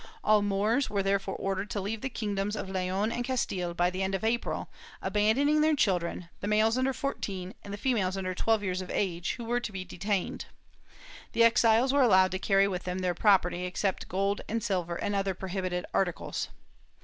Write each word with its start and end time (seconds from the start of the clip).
All 0.23 0.41
Moors 0.41 0.89
were 0.89 1.03
therefore 1.03 1.35
ordered 1.35 1.69
to 1.69 1.79
leave 1.79 2.01
the 2.01 2.09
kingdoms 2.09 2.55
of 2.55 2.67
Leon 2.67 3.11
and 3.11 3.23
Castile 3.23 3.75
by 3.75 3.91
the 3.91 4.01
end 4.01 4.15
of 4.15 4.23
April, 4.23 4.67
abandoning 4.99 5.61
their 5.61 5.75
children, 5.75 6.27
the 6.39 6.47
males 6.47 6.75
under 6.75 6.91
fourteen 6.91 7.53
and 7.63 7.71
the 7.71 7.77
females 7.77 8.17
under 8.17 8.33
twelve 8.33 8.63
years 8.63 8.81
of 8.81 8.89
age, 8.89 9.33
who 9.35 9.45
were 9.45 9.59
to 9.59 9.71
be 9.71 9.85
detained. 9.85 10.45
The 11.33 11.43
exiles 11.43 11.93
were 11.93 12.01
allowed 12.01 12.31
to 12.31 12.39
carry 12.39 12.67
with 12.67 12.81
them 12.85 12.97
their 12.97 13.13
property, 13.13 13.63
except 13.65 14.07
gold 14.09 14.41
and 14.49 14.63
silver 14.63 14.95
and 14.95 15.13
other 15.13 15.35
prohibited 15.35 15.85
articles. 15.93 16.47